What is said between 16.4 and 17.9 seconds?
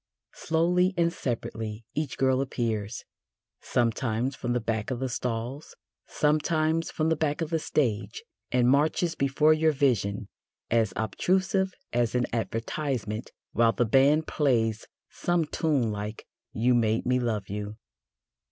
"You made me love you."